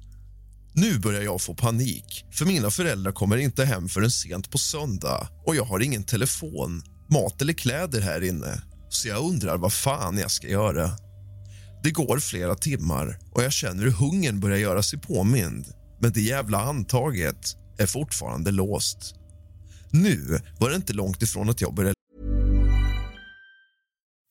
Nu 0.75 0.99
börjar 0.99 1.21
jag 1.21 1.41
få 1.41 1.55
panik, 1.55 2.25
för 2.31 2.45
mina 2.45 2.71
föräldrar 2.71 3.11
kommer 3.11 3.37
inte 3.37 3.65
hem 3.65 3.89
förrän 3.89 4.11
sent 4.11 4.51
på 4.51 4.57
söndag 4.57 5.27
och 5.45 5.55
jag 5.55 5.65
har 5.65 5.79
ingen 5.79 6.03
telefon, 6.03 6.83
mat 7.09 7.41
eller 7.41 7.53
kläder 7.53 8.01
här 8.01 8.23
inne. 8.23 8.61
Så 8.89 9.07
jag 9.07 9.23
undrar 9.23 9.57
vad 9.57 9.73
fan 9.73 10.17
jag 10.17 10.31
ska 10.31 10.47
göra. 10.47 10.91
Det 11.83 11.91
går 11.91 12.19
flera 12.19 12.55
timmar 12.55 13.19
och 13.31 13.43
jag 13.43 13.53
känner 13.53 13.83
hur 13.83 13.91
hungern 13.91 14.39
börjar 14.39 14.57
göra 14.57 14.83
sig 14.83 14.99
påmind. 14.99 15.65
Men 16.01 16.11
det 16.11 16.21
jävla 16.21 16.57
handtaget 16.57 17.55
är 17.77 17.85
fortfarande 17.85 18.51
låst. 18.51 19.15
Nu 19.91 20.39
var 20.59 20.69
det 20.69 20.75
inte 20.75 20.93
långt 20.93 21.21
ifrån 21.21 21.49
att 21.49 21.61
jag 21.61 21.73
började... 21.73 21.93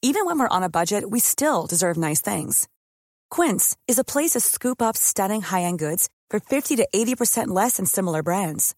Even 0.04 0.26
when 0.26 0.38
we're 0.38 0.56
on 0.56 0.62
a 0.62 0.68
budget 0.68 1.04
we 1.10 1.20
still 1.20 1.66
deserve 1.68 1.96
nice 1.96 2.34
things. 2.34 2.68
Quince 3.36 3.76
is 3.88 3.98
a 3.98 4.04
place 4.04 4.30
to 4.30 4.40
scoop 4.40 4.82
up 4.82 4.96
stunning 4.96 5.42
high-end 5.42 5.78
goods 5.78 6.08
for 6.30 6.40
50 6.40 6.76
to 6.76 6.88
80% 6.94 7.48
less 7.48 7.76
than 7.76 7.86
similar 7.86 8.22
brands. 8.22 8.74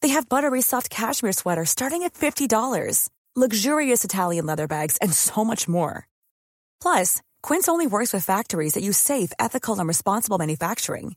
They 0.00 0.08
have 0.08 0.28
buttery 0.28 0.62
soft 0.62 0.90
cashmere 0.90 1.32
sweaters 1.32 1.70
starting 1.70 2.02
at 2.02 2.14
$50, 2.14 3.08
luxurious 3.36 4.04
Italian 4.04 4.46
leather 4.46 4.66
bags, 4.66 4.96
and 5.02 5.12
so 5.12 5.44
much 5.44 5.68
more. 5.68 6.08
Plus, 6.80 7.20
Quince 7.42 7.68
only 7.68 7.86
works 7.86 8.12
with 8.12 8.24
factories 8.24 8.74
that 8.74 8.82
use 8.82 8.98
safe, 8.98 9.32
ethical, 9.38 9.78
and 9.78 9.86
responsible 9.86 10.38
manufacturing. 10.38 11.16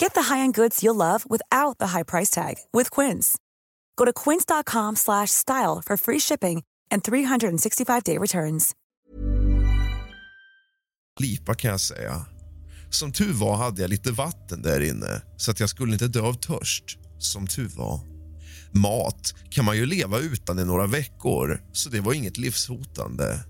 Get 0.00 0.14
the 0.14 0.34
high-end 0.34 0.54
goods 0.54 0.82
you'll 0.82 0.96
love 0.96 1.24
without 1.30 1.78
the 1.78 1.86
high 1.86 2.04
price 2.04 2.30
tag 2.30 2.54
with 2.72 2.90
Quince. 2.90 3.38
Go 3.96 4.04
to 4.04 4.12
quince.com 4.12 4.96
slash 4.96 5.30
style 5.30 5.82
for 5.86 5.96
free 5.96 6.18
shipping 6.18 6.62
and 6.90 7.02
365-day 7.02 8.18
returns. 8.18 8.74
lipa 11.20 11.54
kan 11.54 11.70
jag 11.70 11.80
säga. 11.80 12.26
Som 12.90 13.12
tur 13.12 13.32
var 13.32 13.56
hade 13.56 13.82
jag 13.82 13.90
lite 13.90 14.12
vatten 14.12 14.62
där 14.62 14.80
inne 14.80 15.22
så 15.36 15.50
att 15.50 15.60
jag 15.60 15.68
skulle 15.68 15.92
inte 15.92 16.08
dö 16.08 16.20
av 16.20 16.34
törst. 16.34 16.98
Som 17.18 17.46
tur 17.46 17.70
var. 17.76 18.00
Mat 18.72 19.34
kan 19.50 19.64
man 19.64 19.76
ju 19.76 19.86
leva 19.86 20.18
utan 20.18 20.58
i 20.58 20.64
några 20.64 20.86
veckor, 20.86 21.62
så 21.72 21.88
det 21.88 22.00
var 22.00 22.12
inget 22.12 22.38
livshotande. 22.38 23.40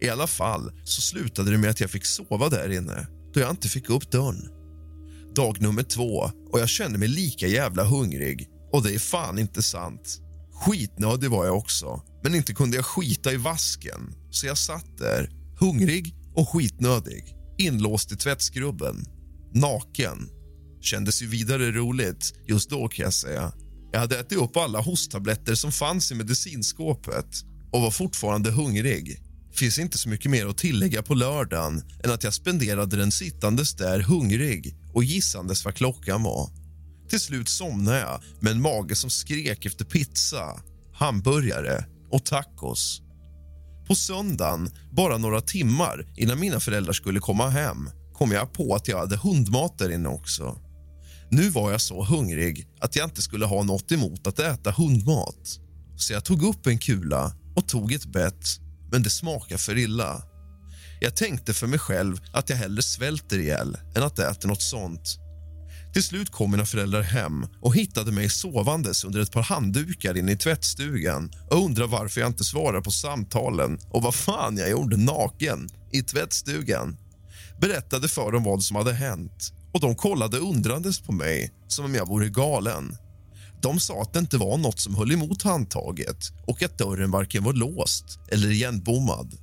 I 0.00 0.08
alla 0.08 0.26
fall 0.26 0.72
så 0.84 1.00
slutade 1.00 1.50
det 1.50 1.58
med 1.58 1.70
att 1.70 1.80
jag 1.80 1.90
fick 1.90 2.06
sova 2.06 2.48
där 2.48 2.72
inne 2.72 3.06
då 3.34 3.40
jag 3.40 3.50
inte 3.50 3.68
fick 3.68 3.90
upp 3.90 4.10
dörren. 4.10 4.61
Dag 5.34 5.60
nummer 5.60 5.82
två 5.82 6.30
och 6.50 6.60
jag 6.60 6.68
kände 6.68 6.98
mig 6.98 7.08
lika 7.08 7.46
jävla 7.46 7.84
hungrig 7.84 8.48
och 8.72 8.82
det 8.82 8.94
är 8.94 8.98
fan 8.98 9.38
inte 9.38 9.62
sant. 9.62 10.20
Skitnödig 10.52 11.30
var 11.30 11.46
jag 11.46 11.56
också, 11.56 12.02
men 12.22 12.34
inte 12.34 12.54
kunde 12.54 12.76
jag 12.76 12.86
skita 12.86 13.32
i 13.32 13.36
vasken 13.36 14.14
så 14.30 14.46
jag 14.46 14.58
satt 14.58 14.98
där, 14.98 15.30
hungrig 15.60 16.14
och 16.34 16.48
skitnödig, 16.48 17.36
inlåst 17.58 18.12
i 18.12 18.16
tvättskrubben, 18.16 19.04
naken. 19.54 20.28
Kändes 20.80 21.22
ju 21.22 21.26
vidare 21.26 21.70
roligt 21.70 22.32
just 22.48 22.70
då 22.70 22.88
kan 22.88 23.04
jag 23.04 23.14
säga. 23.14 23.52
Jag 23.92 24.00
hade 24.00 24.18
ätit 24.18 24.38
upp 24.38 24.56
alla 24.56 24.80
hosttabletter 24.80 25.54
som 25.54 25.72
fanns 25.72 26.12
i 26.12 26.14
medicinskåpet 26.14 27.44
och 27.72 27.80
var 27.80 27.90
fortfarande 27.90 28.50
hungrig. 28.50 29.22
Finns 29.52 29.78
inte 29.78 29.98
så 29.98 30.08
mycket 30.08 30.30
mer 30.30 30.46
att 30.46 30.58
tillägga 30.58 31.02
på 31.02 31.14
lördagen 31.14 31.82
än 32.04 32.10
att 32.10 32.24
jag 32.24 32.34
spenderade 32.34 32.96
den 32.96 33.12
sittandes 33.12 33.74
där 33.74 34.00
hungrig 34.00 34.76
och 34.94 35.04
gissandes 35.04 35.64
vad 35.64 35.74
klockan 35.74 36.22
var. 36.22 36.50
Till 37.08 37.20
slut 37.20 37.48
somnade 37.48 37.98
jag 38.00 38.20
med 38.40 38.52
en 38.52 38.62
mage 38.62 38.96
som 38.96 39.10
skrek 39.10 39.66
efter 39.66 39.84
pizza, 39.84 40.60
hamburgare 40.94 41.84
och 42.10 42.24
tacos. 42.24 43.02
På 43.88 43.94
söndagen, 43.94 44.70
bara 44.92 45.18
några 45.18 45.40
timmar 45.40 46.06
innan 46.16 46.40
mina 46.40 46.60
föräldrar 46.60 46.92
skulle 46.92 47.20
komma 47.20 47.48
hem 47.48 47.90
kom 48.22 48.32
jag 48.32 48.52
på 48.52 48.74
att 48.74 48.88
jag 48.88 48.98
hade 48.98 49.16
hundmat 49.16 49.78
där 49.78 49.90
inne 49.92 50.08
också. 50.08 50.56
Nu 51.30 51.48
var 51.48 51.70
jag 51.70 51.80
så 51.80 52.04
hungrig 52.04 52.68
att 52.80 52.96
jag 52.96 53.06
inte 53.06 53.22
skulle 53.22 53.46
ha 53.46 53.62
något 53.62 53.92
emot 53.92 54.26
att 54.26 54.38
äta 54.38 54.70
hundmat. 54.70 55.58
Så 55.96 56.12
jag 56.12 56.24
tog 56.24 56.42
upp 56.42 56.66
en 56.66 56.78
kula 56.78 57.32
och 57.56 57.68
tog 57.68 57.92
ett 57.92 58.04
bett, 58.04 58.44
men 58.90 59.02
det 59.02 59.10
smakade 59.10 59.58
för 59.58 59.78
illa. 59.78 60.22
Jag 61.02 61.16
tänkte 61.16 61.54
för 61.54 61.66
mig 61.66 61.78
själv 61.78 62.20
att 62.32 62.50
jag 62.50 62.56
hellre 62.56 62.82
svälter 62.82 63.38
ihjäl 63.38 63.76
än 63.96 64.02
att 64.02 64.18
äta 64.18 64.48
något 64.48 64.62
sånt. 64.62 65.18
Till 65.92 66.02
slut 66.02 66.30
kom 66.30 66.50
mina 66.50 66.66
föräldrar 66.66 67.02
hem 67.02 67.46
och 67.60 67.76
hittade 67.76 68.12
mig 68.12 68.28
sovandes 68.28 69.04
under 69.04 69.20
ett 69.20 69.32
par 69.32 69.42
handdukar 69.42 70.16
inne 70.16 70.32
i 70.32 70.36
tvättstugan 70.36 71.30
och 71.50 71.64
undrade 71.64 71.90
varför 71.90 72.20
jag 72.20 72.30
inte 72.30 72.44
svarade 72.44 72.82
på 72.82 72.90
samtalen 72.90 73.78
och 73.90 74.02
vad 74.02 74.14
fan 74.14 74.56
jag 74.56 74.70
gjorde 74.70 74.96
naken 74.96 75.68
i 75.92 76.02
tvättstugan. 76.02 76.96
Berättade 77.60 78.08
för 78.08 78.32
dem 78.32 78.44
vad 78.44 78.62
som 78.62 78.76
hade 78.76 78.92
hänt 78.92 79.52
och 79.74 79.80
de 79.80 79.94
kollade 79.94 80.38
undrandes 80.38 81.00
på 81.00 81.12
mig 81.12 81.52
som 81.68 81.84
om 81.84 81.94
jag 81.94 82.08
vore 82.08 82.28
galen. 82.28 82.96
De 83.62 83.80
sa 83.80 84.02
att 84.02 84.12
det 84.12 84.18
inte 84.18 84.38
var 84.38 84.56
något 84.56 84.80
som 84.80 84.94
höll 84.94 85.12
emot 85.12 85.42
handtaget 85.42 86.32
och 86.46 86.62
att 86.62 86.78
dörren 86.78 87.10
varken 87.10 87.44
var 87.44 87.52
låst 87.52 88.18
eller 88.28 88.50
igenbommad. 88.50 89.41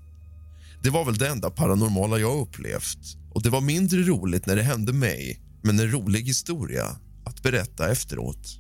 Det 0.83 0.89
var 0.89 1.05
väl 1.05 1.17
det 1.17 1.27
enda 1.27 1.49
paranormala 1.49 2.17
jag 2.17 2.41
upplevt. 2.41 3.17
Och 3.33 3.43
Det 3.43 3.49
var 3.49 3.61
mindre 3.61 3.99
roligt 3.99 4.45
när 4.45 4.55
det 4.55 4.63
hände 4.63 4.93
mig, 4.93 5.41
men 5.63 5.79
en 5.79 5.91
rolig 5.91 6.21
historia 6.21 6.85
att 7.25 7.43
berätta 7.43 7.91
efteråt. 7.91 8.59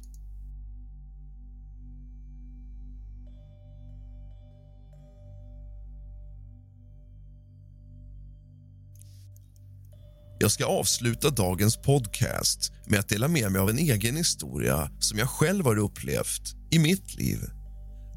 Jag 10.41 10.51
ska 10.51 10.65
avsluta 10.65 11.29
dagens 11.29 11.77
podcast 11.77 12.71
med 12.87 12.99
att 12.99 13.09
dela 13.09 13.27
med 13.27 13.51
mig 13.51 13.61
av 13.61 13.69
en 13.69 13.77
egen 13.79 14.15
historia 14.15 14.91
som 14.99 15.19
jag 15.19 15.29
själv 15.29 15.65
har 15.65 15.77
upplevt 15.77 16.55
i 16.71 16.79
mitt 16.79 17.15
liv. 17.15 17.58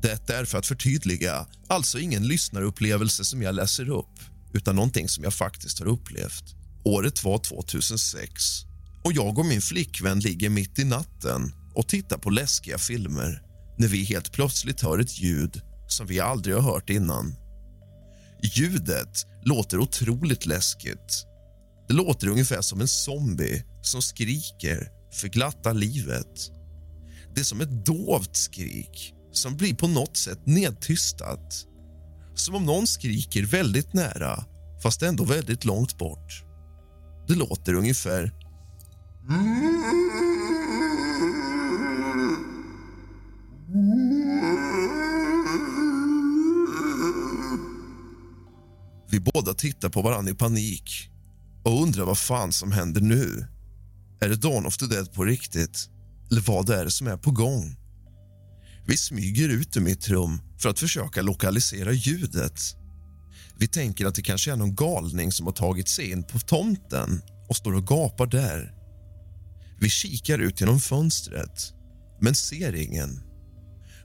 Detta 0.03 0.39
är 0.39 0.45
för 0.45 0.59
att 0.59 0.67
förtydliga, 0.67 1.47
alltså 1.69 1.99
ingen 1.99 2.27
lyssnarupplevelse 2.27 3.25
som 3.25 3.43
jag 3.43 3.55
läser 3.55 3.89
upp 3.89 4.21
utan 4.53 4.77
någonting 4.77 5.09
som 5.09 5.25
jag 5.25 5.35
faktiskt 5.35 5.79
har 5.79 5.87
upplevt. 5.87 6.45
Året 6.85 7.25
var 7.25 7.39
2006 7.39 8.43
och 9.05 9.13
jag 9.13 9.39
och 9.39 9.47
min 9.47 9.61
flickvän 9.61 10.21
ligger 10.21 10.51
mitt 10.51 10.79
i 10.79 10.85
natten 10.85 11.53
och 11.75 11.89
tittar 11.89 12.19
på 12.19 12.31
läskiga 12.31 12.79
filmer 12.79 13.43
när 13.79 13.89
vi 13.89 14.05
helt 14.05 14.33
plötsligt 14.33 14.81
hör 14.81 14.99
ett 14.99 15.19
ljud 15.19 15.61
som 15.89 16.07
vi 16.07 16.21
aldrig 16.21 16.55
har 16.57 16.63
hört 16.63 16.91
innan. 16.91 17.35
Ljudet 18.43 19.27
låter 19.45 19.79
otroligt 19.79 20.47
läskigt. 20.47 21.27
Det 21.89 21.95
låter 21.95 22.29
ungefär 22.29 22.61
som 22.61 22.81
en 22.81 22.89
zombie 22.89 23.65
som 23.83 24.03
skriker 24.03 24.89
för 25.13 25.29
glatta 25.29 25.73
livet. 25.73 26.51
Det 27.35 27.41
är 27.41 27.45
som 27.45 27.61
ett 27.61 27.87
dovt 27.87 28.37
skrik 28.37 29.15
som 29.33 29.57
blir 29.57 29.75
på 29.75 29.89
något 29.89 30.17
sätt 30.17 30.47
nedtystat. 30.47 31.67
Som 32.35 32.55
om 32.55 32.67
någon 32.67 32.87
skriker 32.87 33.47
väldigt 33.47 33.93
nära, 33.93 34.45
fast 34.83 35.03
ändå 35.03 35.25
väldigt 35.25 35.65
långt 35.65 35.99
bort. 35.99 36.45
Det 37.29 37.35
låter 37.35 37.75
ungefär... 37.75 38.33
Vi 49.11 49.21
båda 49.21 49.55
tittar 49.55 49.89
på 49.89 50.03
varandra 50.03 50.33
i 50.33 50.35
panik 50.35 51.11
och 51.65 51.83
undrar 51.83 52.05
vad 52.05 52.19
fan 52.19 52.53
som 52.53 52.73
händer 52.73 53.01
nu. 53.01 53.47
Är 54.21 54.29
det 54.29 54.37
Dawn 54.37 54.67
of 54.67 54.77
the 54.77 54.87
Dead 54.87 55.13
på 55.13 55.25
riktigt? 55.25 55.89
Eller 56.31 56.41
vad 56.41 56.71
är 56.71 56.85
det 56.85 56.91
som 56.91 57.07
är 57.07 57.17
på 57.17 57.31
gång? 57.31 57.82
Vi 58.87 58.97
smyger 58.97 59.49
ut 59.49 59.77
ur 59.77 59.81
mitt 59.81 60.09
rum 60.09 60.41
för 60.59 60.69
att 60.69 60.79
försöka 60.79 61.23
lokalisera 61.23 61.93
ljudet. 61.93 62.61
Vi 63.59 63.67
tänker 63.69 64.07
att 64.07 64.15
det 64.15 64.23
kanske 64.23 64.53
är 64.53 64.57
någon 64.57 64.75
galning 64.75 65.33
som 65.33 65.47
har 65.47 65.53
tagit 65.53 65.89
sig 65.89 66.11
in 66.11 66.23
på 66.23 66.39
tomten 66.39 67.23
och 67.49 67.57
står 67.57 67.75
och 67.75 67.87
gapar 67.87 68.27
där. 68.27 68.75
Vi 69.81 69.89
kikar 69.89 70.39
ut 70.39 70.61
genom 70.61 70.81
fönstret, 70.81 71.73
men 72.21 72.35
ser 72.35 72.75
ingen. 72.75 73.21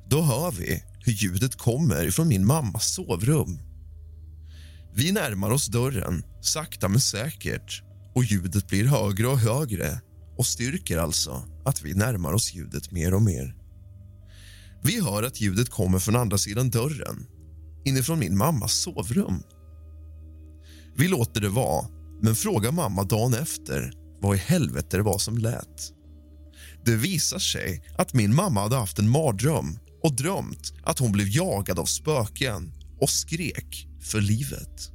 Då 0.09 0.21
hör 0.21 0.51
vi 0.51 0.83
hur 1.05 1.13
ljudet 1.13 1.55
kommer 1.55 2.11
från 2.11 2.27
min 2.27 2.45
mammas 2.45 2.93
sovrum. 2.93 3.59
Vi 4.93 5.11
närmar 5.11 5.49
oss 5.49 5.67
dörren, 5.67 6.23
sakta 6.41 6.87
men 6.87 7.01
säkert 7.01 7.83
och 8.15 8.23
ljudet 8.23 8.67
blir 8.67 8.85
högre 8.85 9.27
och 9.27 9.39
högre 9.39 10.01
och 10.37 10.45
styrker 10.45 10.97
alltså 10.97 11.43
att 11.65 11.81
vi 11.81 11.93
närmar 11.93 12.33
oss 12.33 12.53
ljudet 12.53 12.91
mer 12.91 13.13
och 13.13 13.21
mer. 13.21 13.56
Vi 14.87 15.01
hör 15.01 15.23
att 15.23 15.41
ljudet 15.41 15.69
kommer 15.69 15.99
från 15.99 16.15
andra 16.15 16.37
sidan 16.37 16.69
dörren, 16.69 17.25
inifrån 17.85 18.19
min 18.19 18.37
mammas 18.37 18.73
sovrum. 18.73 19.43
Vi 20.95 21.07
låter 21.07 21.41
det 21.41 21.49
vara, 21.49 21.85
men 22.21 22.35
frågar 22.35 22.71
mamma 22.71 23.03
dagen 23.03 23.33
efter 23.33 23.93
vad 24.21 24.35
i 24.35 24.39
helvete 24.39 24.97
det 24.97 25.03
var 25.03 25.17
som 25.17 25.37
lät. 25.37 25.93
Det 26.85 26.95
visar 26.95 27.39
sig 27.39 27.83
att 27.97 28.13
min 28.13 28.35
mamma 28.35 28.61
hade 28.61 28.75
haft 28.75 28.99
en 28.99 29.09
mardröm 29.09 29.79
och 30.03 30.15
drömt 30.15 30.73
att 30.83 30.99
hon 30.99 31.11
blev 31.11 31.27
jagad 31.27 31.79
av 31.79 31.85
spöken 31.85 32.73
och 33.01 33.09
skrek 33.09 33.87
för 34.01 34.21
livet. 34.21 34.91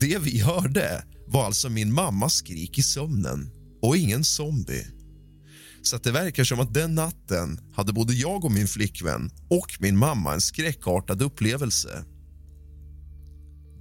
Det 0.00 0.18
vi 0.18 0.40
hörde 0.40 1.04
var 1.26 1.44
alltså 1.44 1.68
min 1.68 1.92
mammas 1.92 2.34
skrik 2.34 2.78
i 2.78 2.82
sömnen 2.82 3.50
och 3.82 3.96
ingen 3.96 4.24
zombie. 4.24 4.86
Så 5.82 5.98
det 5.98 6.12
verkar 6.12 6.44
som 6.44 6.60
att 6.60 6.74
den 6.74 6.94
natten 6.94 7.60
hade 7.74 7.92
både 7.92 8.14
jag 8.14 8.44
och 8.44 8.52
min 8.52 8.68
flickvän 8.68 9.30
och 9.50 9.76
min 9.80 9.98
mamma 9.98 10.34
en 10.34 10.40
skräckartad 10.40 11.22
upplevelse. 11.22 12.04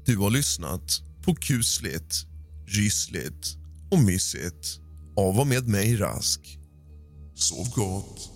Du 0.05 0.17
har 0.17 0.29
lyssnat 0.29 1.01
på 1.23 1.35
kusligt, 1.35 2.25
rysligt 2.67 3.57
och 3.91 3.99
mysigt 3.99 4.79
av 5.17 5.39
och 5.39 5.47
med 5.47 5.67
mig 5.67 5.97
Rask. 5.97 6.59
Sov 7.35 7.69
gott. 7.75 8.30